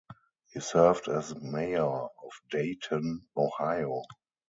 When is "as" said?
1.09-1.35